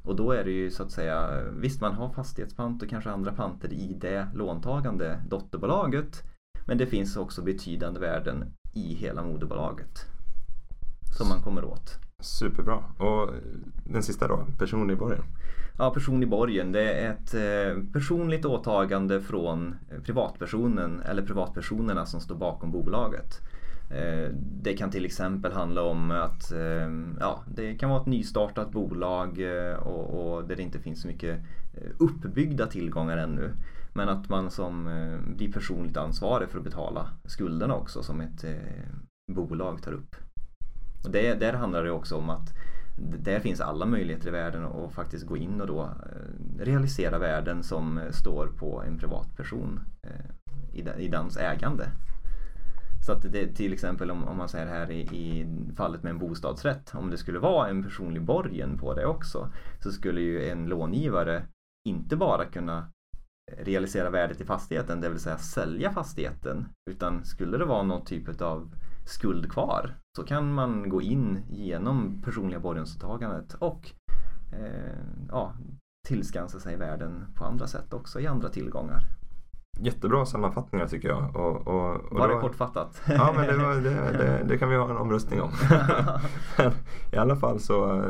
Och 0.05 0.17
då 0.17 0.33
är 0.33 0.45
det 0.45 0.51
ju 0.51 0.71
så 0.71 0.83
att 0.83 0.91
säga, 0.91 1.43
visst 1.53 1.81
man 1.81 1.95
har 1.95 2.13
fastighetspant 2.13 2.83
och 2.83 2.89
kanske 2.89 3.11
andra 3.11 3.33
panter 3.33 3.73
i 3.73 3.97
det 4.01 4.29
låntagande 4.35 5.23
dotterbolaget. 5.29 6.23
Men 6.67 6.79
det 6.79 6.87
finns 6.87 7.17
också 7.17 7.43
betydande 7.43 8.01
värden 8.01 8.55
i 8.75 8.95
hela 8.95 9.23
moderbolaget. 9.23 10.07
Som 11.19 11.29
man 11.29 11.43
kommer 11.43 11.65
åt. 11.65 11.99
Superbra. 12.25 12.85
Och 12.99 13.31
den 13.85 14.03
sista 14.03 14.29
då, 14.29 14.47
personlig 14.59 14.99
borgen? 14.99 15.23
Ja, 15.79 15.91
personlig 15.91 16.29
borgen. 16.29 16.73
Det 16.73 16.93
är 16.93 17.11
ett 17.11 17.35
eh, 17.35 17.83
personligt 17.93 18.45
åtagande 18.45 19.21
från 19.21 19.75
eh, 19.91 20.01
privatpersonen 20.03 21.01
eller 21.01 21.23
privatpersonerna 21.23 22.07
som 22.07 22.21
står 22.21 22.35
bakom 22.35 22.73
bolaget. 22.73 23.41
Eh, 23.91 24.31
det 24.63 24.77
kan 24.77 24.91
till 24.91 25.05
exempel 25.05 25.53
handla 25.53 25.83
om 25.83 26.11
att 26.11 26.53
ja, 27.21 27.43
det 27.55 27.75
kan 27.75 27.91
vara 27.91 28.01
ett 28.01 28.07
nystartat 28.07 28.73
bolag 28.73 29.41
och, 29.83 30.35
och 30.35 30.45
där 30.49 30.57
det 30.57 30.63
inte 30.63 30.79
finns 30.79 31.03
så 31.03 31.09
mycket 31.09 31.39
uppbyggda 31.99 32.67
tillgångar 32.67 33.17
ännu. 33.17 33.51
Men 33.95 34.09
att 34.09 34.29
man 34.29 34.51
som 34.51 34.85
blir 35.37 35.53
personligt 35.53 35.97
ansvarig 35.97 36.49
för 36.49 36.59
att 36.59 36.65
betala 36.65 37.09
skulderna 37.25 37.75
också 37.75 38.03
som 38.03 38.21
ett 38.21 38.45
bolag 39.33 39.83
tar 39.83 39.93
upp. 39.93 40.17
Och 41.05 41.11
det, 41.11 41.35
där 41.35 41.53
handlar 41.53 41.85
det 41.85 41.91
också 41.91 42.17
om 42.17 42.31
att 42.31 42.55
där 42.97 43.41
finns 43.41 43.61
alla 43.61 43.87
möjligheter 43.87 44.29
i 44.29 44.31
världen 44.31 44.65
att 44.65 44.93
faktiskt 44.93 45.27
gå 45.27 45.37
in 45.37 45.61
och 45.61 45.67
då 45.67 45.83
eh, 45.83 46.65
realisera 46.65 47.19
värden 47.19 47.63
som 47.63 47.99
eh, 47.99 48.11
står 48.11 48.47
på 48.47 48.83
en 48.83 48.99
privatperson 48.99 49.81
eh, 50.03 50.99
i 50.99 51.09
dens 51.09 51.37
ägande. 51.37 51.89
Så 53.07 53.13
att 53.13 53.33
det 53.33 53.47
till 53.47 53.73
exempel 53.73 54.11
om, 54.11 54.25
om 54.25 54.37
man 54.37 54.49
säger 54.49 54.67
här 54.67 54.91
i, 54.91 55.01
i, 55.01 55.47
fallet 55.77 56.03
med 56.03 56.11
en 56.11 56.19
bostadsrätt, 56.19 56.95
om 56.95 57.11
det 57.11 57.19
skulle 57.19 57.39
vara 57.39 57.69
en 57.69 57.83
personlig 57.83 58.23
borgen 58.23 58.79
på 58.79 58.95
det 58.95 59.07
också, 59.07 59.53
så 59.83 59.93
skulle 59.93 60.21
ju 60.21 60.49
en 60.49 60.67
långivare 60.67 61.43
inte 61.89 62.17
bara 62.17 62.45
kunna 62.45 62.89
realisera 63.59 64.11
värdet 64.11 64.41
i 64.41 64.45
fastigheten, 64.45 65.01
det 65.01 65.09
vill 65.09 65.21
säga 65.21 65.39
sälja 65.39 65.93
fastigheten, 65.93 66.69
utan 66.91 67.25
skulle 67.25 67.59
det 67.59 67.65
vara 67.65 67.83
någon 67.83 68.05
typ 68.05 68.41
av 68.41 68.75
skuld 69.05 69.53
kvar 69.53 69.95
så 70.17 70.25
kan 70.25 70.53
man 70.53 70.89
gå 70.89 71.03
in 71.03 71.43
genom 71.51 72.23
personliga 72.25 72.61
borgensåtagandet 72.61 73.55
och 73.55 73.91
eh, 74.53 74.99
ja, 75.29 75.53
tillskansa 76.09 76.61
sig 76.61 76.77
värden 76.77 77.27
på 77.35 77.45
andra 77.45 77.67
sätt 77.67 77.93
också 77.93 78.21
i 78.21 78.27
andra 78.27 78.49
tillgångar. 78.49 79.01
Jättebra 79.81 80.27
sammanfattningar 80.27 80.87
tycker 80.87 81.09
jag. 81.09 81.37
Och, 81.37 81.67
och, 81.67 81.95
och 81.95 82.19
var 82.19 82.29
det 82.29 82.41
kortfattat? 82.41 83.03
Ja, 83.09 83.33
men 83.37 83.47
det, 83.47 83.57
var, 83.57 83.75
det, 83.75 84.19
det, 84.19 84.45
det, 84.49 84.59
kan 84.59 84.69
vi 84.69 84.77
ha 84.77 84.91
en 84.91 84.97
omröstning 84.97 85.41
om. 85.43 85.51
I 87.13 87.17
alla 87.17 87.37
fall 87.37 87.61
så 87.61 88.05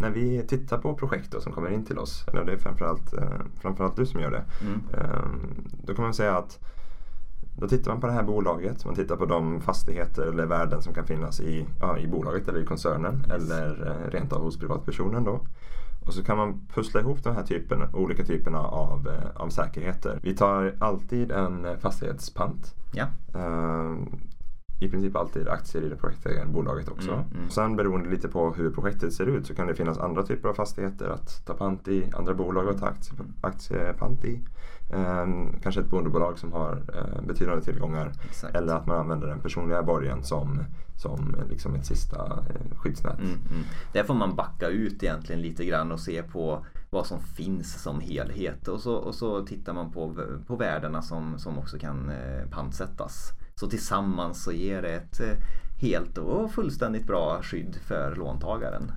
när 0.00 0.10
vi 0.10 0.46
tittar 0.46 0.78
på 0.78 0.94
projekt 0.94 1.32
då, 1.32 1.40
som 1.40 1.52
kommer 1.52 1.70
in 1.70 1.84
till 1.84 1.98
oss, 1.98 2.28
eller 2.28 2.44
det 2.44 2.52
är 2.52 2.56
framförallt, 2.56 3.12
eh, 3.12 3.40
framförallt 3.60 3.96
du 3.96 4.06
som 4.06 4.20
gör 4.20 4.30
det. 4.30 4.44
Mm. 4.60 4.80
Ehm, 4.92 5.64
då 5.86 5.94
kan 5.94 6.04
man 6.04 6.14
säga 6.14 6.36
att 6.36 6.58
då 7.56 7.68
tittar 7.68 7.90
man 7.90 8.00
på 8.00 8.06
det 8.06 8.12
här 8.12 8.22
bolaget, 8.22 8.84
man 8.84 8.94
tittar 8.94 9.16
på 9.16 9.26
de 9.26 9.60
fastigheter 9.60 10.22
eller 10.22 10.46
värden 10.46 10.82
som 10.82 10.94
kan 10.94 11.06
finnas 11.06 11.40
i, 11.40 11.66
ja, 11.80 11.98
i 11.98 12.06
bolaget 12.06 12.48
eller 12.48 12.60
i 12.60 12.64
koncernen 12.64 13.14
yes. 13.14 13.50
eller 13.50 13.86
eh, 13.86 14.10
rent 14.10 14.32
av 14.32 14.42
hos 14.42 14.58
privatpersonen. 14.58 15.24
Då. 15.24 15.40
Och 16.06 16.14
så 16.14 16.24
kan 16.24 16.36
man 16.36 16.66
pussla 16.74 17.00
ihop 17.00 17.22
de 17.22 17.34
här 17.34 17.42
typen, 17.42 17.94
olika 17.94 18.24
typerna 18.24 18.58
av, 18.58 19.08
eh, 19.08 19.42
av 19.42 19.48
säkerheter. 19.48 20.18
Vi 20.22 20.36
tar 20.36 20.74
alltid 20.78 21.30
en 21.32 21.64
eh, 21.64 21.76
fastighetspant. 21.76 22.74
Ja. 22.92 23.06
Uh, 24.84 24.88
I 24.88 24.90
princip 24.90 25.16
alltid 25.16 25.48
aktier 25.48 25.82
i 25.82 25.88
det 25.88 25.96
projektägande 25.96 26.52
bolaget 26.52 26.88
också. 26.88 27.10
Mm, 27.10 27.24
mm. 27.34 27.50
Sen 27.50 27.76
beroende 27.76 28.10
lite 28.10 28.28
på 28.28 28.54
hur 28.54 28.70
projektet 28.70 29.12
ser 29.12 29.26
ut 29.26 29.46
så 29.46 29.54
kan 29.54 29.66
det 29.66 29.74
finnas 29.74 29.98
andra 29.98 30.22
typer 30.22 30.48
av 30.48 30.54
fastigheter 30.54 31.08
att 31.08 31.46
ta 31.46 31.54
pant 31.54 31.88
i. 31.88 32.10
Andra 32.14 32.34
bolag 32.34 32.68
att 32.68 32.80
ta 32.80 32.86
aktie, 32.86 33.12
aktiepant 33.40 34.24
i. 34.24 34.40
Um, 34.94 35.56
kanske 35.62 35.80
ett 35.80 35.90
bondebolag 35.90 36.38
som 36.38 36.52
har 36.52 36.72
uh, 36.72 37.26
betydande 37.26 37.62
tillgångar. 37.62 38.12
Exakt. 38.24 38.56
Eller 38.56 38.74
att 38.74 38.86
man 38.86 38.98
använder 38.98 39.26
den 39.26 39.40
personliga 39.40 39.82
borgen 39.82 40.24
som 40.24 40.64
som 40.96 41.36
liksom 41.50 41.74
ett 41.74 41.86
sista 41.86 42.44
eh, 42.50 42.76
skyddsnät. 42.76 43.18
Mm, 43.18 43.30
mm. 43.30 43.64
Där 43.92 44.04
får 44.04 44.14
man 44.14 44.36
backa 44.36 44.68
ut 44.68 45.02
egentligen 45.02 45.42
lite 45.42 45.64
grann 45.64 45.92
och 45.92 46.00
se 46.00 46.22
på 46.22 46.66
vad 46.90 47.06
som 47.06 47.20
finns 47.20 47.82
som 47.82 48.00
helhet 48.00 48.68
och 48.68 48.80
så, 48.80 48.94
och 48.94 49.14
så 49.14 49.46
tittar 49.46 49.72
man 49.72 49.92
på, 49.92 50.14
på 50.46 50.56
värdena 50.56 51.02
som, 51.02 51.38
som 51.38 51.58
också 51.58 51.78
kan 51.78 52.10
eh, 52.10 52.48
pantsättas. 52.50 53.30
Så 53.54 53.66
tillsammans 53.66 54.44
så 54.44 54.52
ger 54.52 54.82
det 54.82 54.94
ett 54.94 55.20
eh, 55.20 55.36
helt 55.80 56.18
och 56.18 56.50
fullständigt 56.50 57.06
bra 57.06 57.42
skydd 57.42 57.76
för 57.86 58.16
låntagaren. 58.16 58.92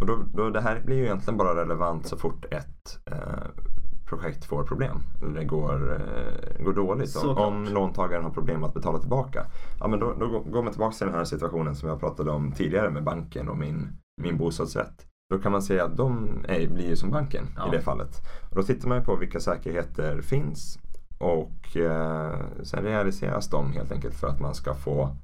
Och 0.00 0.06
då, 0.06 0.18
då, 0.34 0.50
det 0.50 0.60
här 0.60 0.80
blir 0.80 0.96
ju 0.96 1.02
egentligen 1.02 1.38
bara 1.38 1.60
relevant 1.60 2.06
så 2.06 2.16
fort 2.16 2.44
ett 2.50 2.98
eh, 3.10 3.64
projekt 4.06 4.44
får 4.44 4.64
problem 4.64 5.02
eller 5.22 5.34
det 5.34 5.44
går, 5.44 6.00
eh, 6.00 6.64
går 6.64 6.72
dåligt. 6.72 7.16
Om, 7.16 7.38
om 7.38 7.64
låntagaren 7.64 8.24
har 8.24 8.30
problem 8.30 8.64
att 8.64 8.74
betala 8.74 8.98
tillbaka. 8.98 9.46
Ja, 9.80 9.88
men 9.88 10.00
då, 10.00 10.14
då 10.20 10.40
går 10.40 10.62
man 10.62 10.72
tillbaka 10.72 10.96
till 10.96 11.06
den 11.06 11.16
här 11.16 11.24
situationen 11.24 11.74
som 11.74 11.88
jag 11.88 12.00
pratade 12.00 12.30
om 12.30 12.52
tidigare 12.52 12.90
med 12.90 13.04
banken 13.04 13.48
och 13.48 13.58
min, 13.58 13.88
min 14.22 14.36
bostadsrätt. 14.36 15.06
Då 15.30 15.38
kan 15.38 15.52
man 15.52 15.62
säga 15.62 15.84
att 15.84 15.96
de 15.96 16.28
är, 16.48 16.68
blir 16.68 16.88
ju 16.88 16.96
som 16.96 17.10
banken 17.10 17.46
ja. 17.56 17.68
i 17.68 17.76
det 17.76 17.82
fallet. 17.82 18.16
Och 18.50 18.56
då 18.56 18.62
tittar 18.62 18.88
man 18.88 19.04
på 19.04 19.16
vilka 19.16 19.40
säkerheter 19.40 20.20
finns 20.22 20.78
och 21.18 21.76
eh, 21.76 22.40
sen 22.62 22.84
realiseras 22.84 23.48
de 23.48 23.72
helt 23.72 23.92
enkelt 23.92 24.14
för 24.14 24.26
att 24.26 24.40
man 24.40 24.54
ska 24.54 24.74
få 24.74 25.16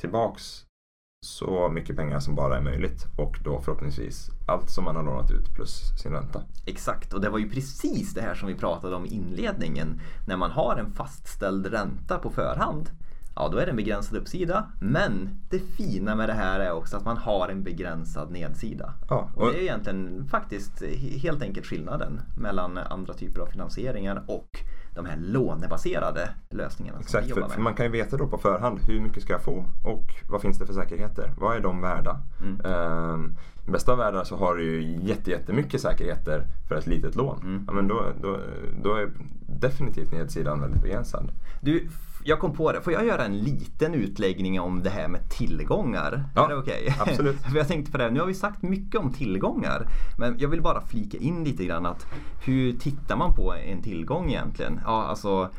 tillbaks 0.00 0.66
så 1.26 1.68
mycket 1.68 1.96
pengar 1.96 2.20
som 2.20 2.34
bara 2.34 2.56
är 2.56 2.60
möjligt 2.60 3.06
och 3.18 3.38
då 3.44 3.60
förhoppningsvis 3.60 4.30
allt 4.46 4.70
som 4.70 4.84
man 4.84 4.96
har 4.96 5.02
lånat 5.02 5.30
ut 5.30 5.54
plus 5.54 5.98
sin 6.02 6.12
ränta. 6.12 6.42
Exakt, 6.66 7.12
och 7.12 7.20
det 7.20 7.30
var 7.30 7.38
ju 7.38 7.50
precis 7.50 8.14
det 8.14 8.20
här 8.20 8.34
som 8.34 8.48
vi 8.48 8.54
pratade 8.54 8.96
om 8.96 9.06
i 9.06 9.08
inledningen. 9.08 10.00
När 10.26 10.36
man 10.36 10.50
har 10.50 10.76
en 10.76 10.92
fastställd 10.92 11.66
ränta 11.66 12.18
på 12.18 12.30
förhand, 12.30 12.90
ja 13.36 13.48
då 13.48 13.58
är 13.58 13.64
det 13.64 13.70
en 13.70 13.76
begränsad 13.76 14.18
uppsida. 14.18 14.66
Men 14.80 15.28
det 15.50 15.58
fina 15.58 16.14
med 16.14 16.28
det 16.28 16.32
här 16.32 16.60
är 16.60 16.72
också 16.72 16.96
att 16.96 17.04
man 17.04 17.16
har 17.16 17.48
en 17.48 17.62
begränsad 17.62 18.30
nedsida. 18.30 18.92
Ja, 19.08 19.30
och... 19.34 19.42
och 19.42 19.52
det 19.52 19.58
är 19.58 19.62
egentligen 19.62 20.28
faktiskt 20.30 20.82
helt 21.22 21.42
enkelt 21.42 21.66
skillnaden 21.66 22.20
mellan 22.36 22.78
andra 22.78 23.14
typer 23.14 23.40
av 23.40 23.46
finansieringar 23.46 24.24
och 24.26 24.58
de 24.94 25.06
här 25.06 25.16
lånebaserade 25.16 26.28
lösningarna. 26.50 26.98
Exakt, 27.00 27.34
för, 27.34 27.48
för, 27.48 27.60
man 27.60 27.74
kan 27.74 27.86
ju 27.86 27.92
veta 27.92 28.16
då 28.16 28.26
på 28.26 28.38
förhand 28.38 28.80
hur 28.88 29.00
mycket 29.00 29.22
ska 29.22 29.32
jag 29.32 29.42
få 29.42 29.64
och 29.84 30.14
vad 30.30 30.40
finns 30.40 30.58
det 30.58 30.66
för 30.66 30.74
säkerheter? 30.74 31.32
Vad 31.38 31.56
är 31.56 31.60
de 31.60 31.80
värda? 31.80 32.20
Mm. 32.40 33.36
I 33.66 33.70
bästa 33.70 33.92
av 33.92 33.98
världar 33.98 34.24
så 34.24 34.36
har 34.36 34.54
du 34.54 34.64
ju 34.64 34.98
jättemycket 35.24 35.80
säkerheter 35.80 36.46
för 36.68 36.74
ett 36.74 36.86
litet 36.86 37.16
lån. 37.16 37.40
Mm. 37.42 37.64
Ja, 37.66 37.72
men 37.72 37.88
då, 37.88 38.06
då, 38.22 38.40
då 38.82 38.94
är 38.94 39.10
definitivt 39.46 40.12
nedsidan 40.12 40.60
väldigt 40.60 40.82
begränsad. 40.82 41.32
Du, 41.60 41.88
jag 42.24 42.38
kom 42.38 42.52
på 42.52 42.72
det. 42.72 42.80
Får 42.80 42.92
jag 42.92 43.06
göra 43.06 43.24
en 43.24 43.38
liten 43.38 43.94
utläggning 43.94 44.60
om 44.60 44.82
det 44.82 44.90
här 44.90 45.08
med 45.08 45.30
tillgångar? 45.30 46.24
Ja, 46.34 46.44
är 46.44 46.48
det 46.48 46.56
okej? 46.56 46.82
Okay? 46.82 47.12
Absolut. 47.12 47.36
För 47.50 47.56
jag 47.56 47.68
tänkte 47.68 47.92
på 47.92 47.98
det, 47.98 48.10
nu 48.10 48.20
har 48.20 48.26
vi 48.26 48.34
sagt 48.34 48.62
mycket 48.62 49.00
om 49.00 49.12
tillgångar. 49.12 49.86
Men 50.18 50.36
jag 50.38 50.48
vill 50.48 50.62
bara 50.62 50.80
flika 50.80 51.18
in 51.18 51.44
lite 51.44 51.64
grann 51.64 51.86
att 51.86 52.06
hur 52.44 52.72
tittar 52.72 53.16
man 53.16 53.34
på 53.34 53.54
en 53.54 53.82
tillgång 53.82 54.28
egentligen? 54.28 54.80
Ja, 54.84 55.04
alltså 55.04 55.50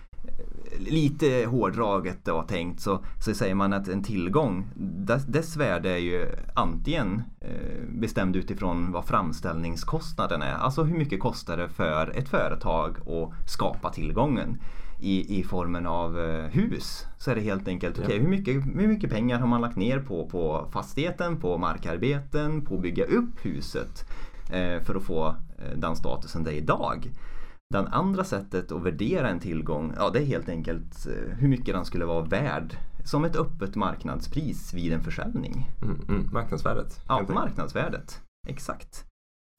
lite 0.78 1.46
hårdraget 1.46 2.26
då 2.26 2.42
tänkt 2.42 2.82
så, 2.82 3.04
så 3.26 3.34
säger 3.34 3.56
man 3.56 3.74
att 3.74 3.88
en 3.88 4.04
tillgång, 4.04 4.68
dess, 4.76 5.26
dess 5.26 5.58
värde 5.58 5.90
är 5.90 5.98
ju 5.98 6.28
antingen 6.54 7.24
eh, 7.42 7.90
bestämd 7.90 8.36
utifrån 8.36 8.92
vad 8.92 9.06
framställningskostnaden 9.06 10.42
är. 10.42 10.54
Alltså 10.54 10.84
hur 10.84 10.98
mycket 10.98 11.20
kostar 11.20 11.58
det 11.58 11.70
för 11.70 12.12
ett 12.16 12.30
företag 12.30 12.98
att 12.98 13.50
skapa 13.52 13.90
tillgången 13.90 14.58
i, 15.00 15.40
i 15.40 15.44
formen 15.44 15.86
av 15.86 16.20
eh, 16.20 16.46
hus. 16.46 17.06
Så 17.18 17.32
är 17.32 17.36
det 17.36 17.42
helt 17.42 17.68
enkelt, 17.68 17.96
okej 17.96 18.06
okay, 18.06 18.20
hur, 18.20 18.28
mycket, 18.28 18.56
hur 18.56 18.88
mycket 18.88 19.10
pengar 19.10 19.40
har 19.40 19.48
man 19.48 19.62
lagt 19.62 19.76
ner 19.76 20.00
på, 20.00 20.30
på 20.30 20.68
fastigheten, 20.72 21.40
på 21.40 21.58
markarbeten, 21.58 22.62
på 22.62 22.76
att 22.76 22.82
bygga 22.82 23.06
upp 23.06 23.46
huset 23.46 24.10
eh, 24.52 24.84
för 24.84 24.96
att 24.96 25.04
få 25.04 25.28
eh, 25.28 25.78
den 25.78 25.96
statusen 25.96 26.44
det 26.44 26.52
är 26.52 26.58
idag. 26.58 27.12
Det 27.74 27.80
andra 27.80 28.24
sättet 28.24 28.72
att 28.72 28.84
värdera 28.84 29.30
en 29.30 29.40
tillgång, 29.40 29.94
ja 29.98 30.10
det 30.10 30.20
är 30.20 30.26
helt 30.26 30.50
enkelt 30.50 31.08
hur 31.38 31.48
mycket 31.48 31.76
den 31.76 31.86
skulle 31.86 32.06
vara 32.06 32.26
värd 32.26 32.78
som 33.06 33.26
ett 33.26 33.36
öppet 33.36 33.76
marknadspris 33.76 34.74
vid 34.74 34.94
en 34.94 35.04
försäljning. 35.04 35.72
Mm, 35.82 36.02
mm, 36.10 36.30
marknadsvärdet. 36.34 37.02
Ja, 37.08 37.26
marknadsvärdet. 37.30 38.22
Exakt. 38.48 39.06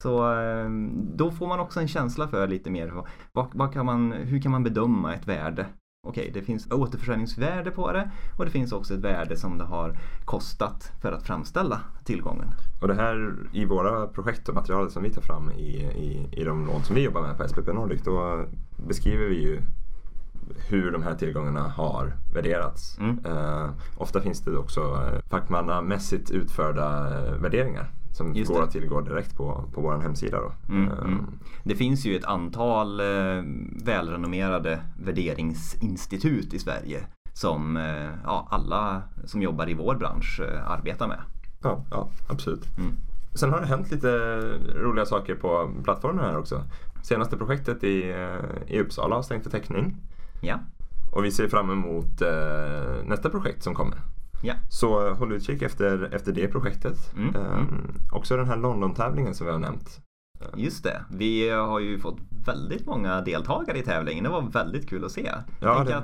Så 0.03 0.23
ehm, 0.23 1.17
då 1.17 1.31
får 1.31 1.47
man 1.47 1.59
också 1.59 1.79
en 1.79 1.87
känsla 1.87 2.27
för 2.27 2.47
lite 2.47 2.69
mer 2.69 3.03
vad, 3.31 3.47
vad 3.53 3.73
kan 3.73 3.85
man, 3.85 4.11
hur 4.11 4.41
kan 4.41 4.51
man 4.51 4.63
bedöma 4.63 5.13
ett 5.13 5.27
värde? 5.27 5.65
Okej, 6.07 6.31
det 6.33 6.41
finns 6.41 6.71
återförsäljningsvärde 6.71 7.71
på 7.71 7.91
det 7.91 8.11
och 8.37 8.45
det 8.45 8.51
finns 8.51 8.71
också 8.71 8.93
ett 8.93 8.99
värde 8.99 9.37
som 9.37 9.57
det 9.57 9.63
har 9.63 9.97
kostat 10.25 10.91
för 11.01 11.11
att 11.11 11.23
framställa 11.23 11.81
tillgången. 12.03 12.47
Och 12.81 12.87
det 12.87 12.93
här 12.93 13.35
i 13.53 13.65
våra 13.65 14.07
projekt 14.07 14.49
och 14.49 14.55
materialet 14.55 14.91
som 14.91 15.03
vi 15.03 15.09
tar 15.09 15.21
fram 15.21 15.51
i, 15.51 15.69
i, 15.77 16.29
i 16.31 16.43
de 16.43 16.65
lån 16.65 16.83
som 16.83 16.95
vi 16.95 17.01
jobbar 17.01 17.21
med 17.21 17.37
på 17.37 17.47
SPP 17.47 17.67
Nordic 17.73 18.01
då 18.03 18.45
beskriver 18.87 19.25
vi 19.25 19.41
ju 19.41 19.61
hur 20.69 20.91
de 20.91 21.03
här 21.03 21.15
tillgångarna 21.15 21.61
har 21.61 22.13
värderats. 22.33 22.97
Mm. 22.97 23.25
Uh, 23.25 23.69
ofta 23.97 24.21
finns 24.21 24.41
det 24.41 24.57
också 24.57 25.11
fackmannamässigt 25.29 26.31
utförda 26.31 27.09
värderingar 27.37 27.91
som 28.17 28.33
Just 28.33 28.51
går 28.51 28.59
det. 28.59 28.63
att 28.63 28.71
tillgå 28.71 29.01
direkt 29.01 29.37
på, 29.37 29.63
på 29.73 29.81
vår 29.81 29.99
hemsida. 29.99 30.39
Då. 30.41 30.73
Mm, 30.73 30.91
mm. 30.91 31.03
Ehm. 31.03 31.39
Det 31.63 31.75
finns 31.75 32.05
ju 32.05 32.15
ett 32.15 32.25
antal 32.25 32.99
eh, 32.99 33.43
välrenommerade 33.85 34.79
värderingsinstitut 34.99 36.53
i 36.53 36.59
Sverige 36.59 37.03
som 37.33 37.77
eh, 37.77 38.09
ja, 38.23 38.47
alla 38.49 39.01
som 39.25 39.41
jobbar 39.41 39.69
i 39.69 39.73
vår 39.73 39.95
bransch 39.95 40.39
eh, 40.39 40.71
arbetar 40.71 41.07
med. 41.07 41.19
Ja, 41.63 41.83
ja 41.91 42.09
absolut. 42.29 42.77
Mm. 42.77 42.91
Sen 43.33 43.51
har 43.53 43.59
det 43.59 43.67
hänt 43.67 43.91
lite 43.91 44.17
roliga 44.75 45.05
saker 45.05 45.35
på 45.35 45.71
plattformen 45.83 46.25
här 46.25 46.37
också. 46.37 46.63
Senaste 47.03 47.37
projektet 47.37 47.83
i, 47.83 48.15
i 48.67 48.79
Uppsala 48.79 49.15
har 49.15 49.21
stängt 49.21 49.43
för 49.43 49.49
täckning. 49.49 49.95
Ja. 50.41 50.59
Och 51.11 51.25
vi 51.25 51.31
ser 51.31 51.47
fram 51.47 51.71
emot 51.71 52.21
nästa 53.05 53.29
projekt 53.29 53.63
som 53.63 53.75
kommer. 53.75 53.97
Ja. 54.41 54.53
Så 54.69 55.13
håll 55.13 55.31
utkik 55.31 55.61
efter, 55.61 56.09
efter 56.13 56.31
det 56.31 56.47
projektet. 56.47 57.13
Mm, 57.15 57.35
Ehm, 57.35 57.91
Också 58.11 58.37
den 58.37 58.47
här 58.47 58.57
London-tävlingen 58.57 59.33
som 59.35 59.45
vi 59.47 59.51
har 59.53 59.59
nämnt. 59.59 59.99
Just 60.55 60.83
det. 60.83 61.01
Vi 61.09 61.49
har 61.49 61.79
ju 61.79 61.99
fått 61.99 62.17
väldigt 62.45 62.85
många 62.85 63.21
deltagare 63.21 63.77
i 63.77 63.81
tävlingen. 63.83 64.23
Det 64.23 64.29
var 64.29 64.41
väldigt 64.41 64.89
kul 64.89 65.05
att 65.05 65.11
se. 65.11 65.31
Ja, 65.31 65.43
Jag 65.59 65.77
tänker 65.77 65.93
det- 65.93 65.97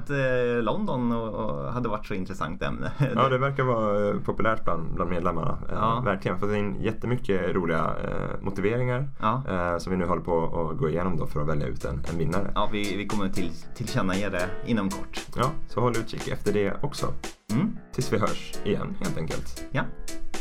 att 0.56 0.58
eh, 0.58 0.64
London 0.64 1.12
och, 1.12 1.34
och 1.34 1.74
hade 1.74 1.90
varit 1.90 2.06
så 2.06 2.14
intressant 2.14 2.62
ämne. 2.62 2.92
Ja, 3.16 3.30
det 3.30 3.38
verkar 3.38 3.64
vara 3.64 4.10
eh, 4.10 4.16
populärt 4.20 4.64
bland, 4.64 4.94
bland 4.96 5.10
medlemmarna. 5.10 5.58
Eh, 5.70 5.76
Ja. 5.76 6.02
Verkligen. 6.06 6.40
Fått 6.40 6.52
in 6.52 6.82
jättemycket 6.82 7.56
roliga 7.56 7.96
eh, 8.04 8.42
motiveringar 8.42 9.10
Ja. 9.22 9.44
eh, 9.50 9.78
som 9.78 9.92
vi 9.92 9.98
nu 9.98 10.06
håller 10.06 10.22
på 10.22 10.68
att 10.72 10.78
gå 10.78 10.90
igenom 10.90 11.18
då 11.18 11.28
för 11.28 11.42
att 11.42 11.48
välja 11.48 11.68
ut 11.68 11.86
en, 11.86 12.02
en 12.12 12.18
vinnare. 12.18 12.52
Ja, 12.56 12.70
vi, 12.72 12.98
vi 12.98 13.08
kommer 13.08 13.30
till, 13.30 13.52
tillkännage 13.76 14.28
det 14.32 14.50
inom 14.66 14.90
kort. 14.90 15.22
Ja, 15.36 15.52
så 15.70 15.80
håll 15.82 15.92
utkik 15.98 16.28
efter 16.28 16.54
det 16.54 16.74
också. 16.84 17.14
Mm. 17.54 17.78
Tills 17.94 18.14
vi 18.14 18.18
hörs 18.18 18.54
igen 18.66 18.96
helt 19.00 19.18
enkelt. 19.18 19.64
Ja. 19.72 19.82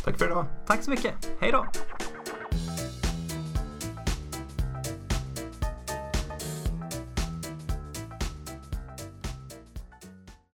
Tack 0.05 0.19
för 0.19 0.27
idag. 0.27 0.45
Tack 0.67 0.83
så 0.83 0.91
mycket. 0.91 1.13
Hej 1.41 1.53
då! 1.53 1.67